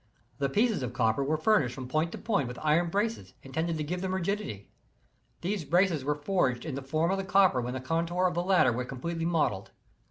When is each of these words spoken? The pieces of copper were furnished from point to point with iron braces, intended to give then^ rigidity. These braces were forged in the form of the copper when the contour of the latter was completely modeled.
The 0.39 0.49
pieces 0.49 0.81
of 0.81 0.93
copper 0.93 1.23
were 1.23 1.37
furnished 1.37 1.75
from 1.75 1.87
point 1.87 2.11
to 2.13 2.17
point 2.17 2.47
with 2.47 2.57
iron 2.63 2.89
braces, 2.89 3.35
intended 3.43 3.77
to 3.77 3.83
give 3.83 4.01
then^ 4.01 4.11
rigidity. 4.15 4.67
These 5.41 5.63
braces 5.63 6.03
were 6.03 6.15
forged 6.15 6.65
in 6.65 6.73
the 6.73 6.81
form 6.81 7.11
of 7.11 7.19
the 7.19 7.23
copper 7.23 7.61
when 7.61 7.75
the 7.75 7.81
contour 7.81 8.25
of 8.25 8.33
the 8.33 8.41
latter 8.41 8.71
was 8.71 8.87
completely 8.87 9.25
modeled. 9.25 9.69